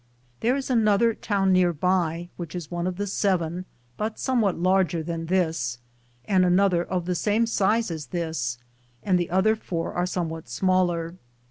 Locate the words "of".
2.87-2.95, 6.83-7.05